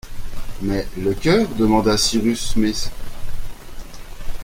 [0.63, 1.47] Mais le cœur?…
[1.59, 2.89] demanda Cyrus Smith.